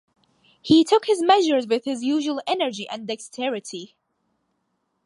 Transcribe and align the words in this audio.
He 0.63 0.83
took 0.83 1.05
his 1.05 1.21
measures 1.21 1.67
with 1.67 1.85
his 1.85 2.03
usual 2.03 2.41
energy 2.47 2.89
and 2.89 3.05
dexterity. 3.07 3.95